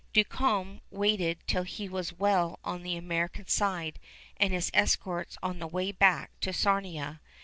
[0.13, 3.99] Duncombe waited till he was well on the American side,
[4.35, 7.21] and his escorts on the way back to Sarnia.